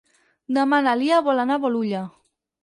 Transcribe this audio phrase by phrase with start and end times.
[0.57, 2.03] Demà na Lia vol anar a Bolulla.